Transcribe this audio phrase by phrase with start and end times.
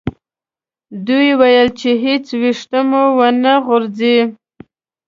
[1.07, 4.17] دوی وویل چې هیڅ ویښته مو و نه غورځي.